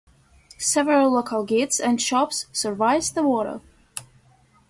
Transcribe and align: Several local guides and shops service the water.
Several 0.57 1.11
local 1.13 1.43
guides 1.45 1.79
and 1.79 2.01
shops 2.01 2.47
service 2.51 3.11
the 3.11 3.21
water. 3.21 3.61